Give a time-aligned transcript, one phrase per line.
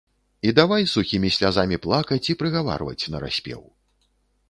[0.47, 3.61] І давай сухімі слязамі плакаць і прыгаварваць нараспеў.